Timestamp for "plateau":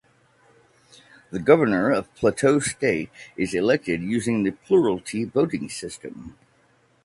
2.15-2.57